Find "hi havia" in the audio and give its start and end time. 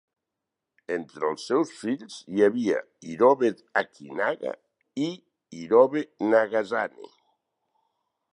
2.37-2.79